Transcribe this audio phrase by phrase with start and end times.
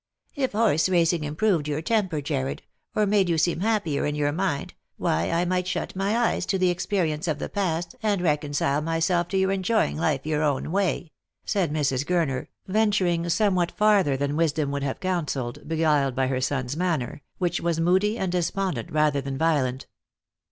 [0.45, 2.63] "It liorse raciug improved your temper, Jarred,
[2.95, 6.57] or made you seem happier in your mind, why I might shut my eyes to
[6.57, 11.11] the experience of the past, and reconcile myself to your enjoying life your own way,"
[11.45, 12.03] said Mrs.
[12.03, 17.61] Gurner, venturing somewhat farther than wisdom would have counselled, beguiled by her son's manner, which
[17.61, 19.85] was moody and despondent rather than violent.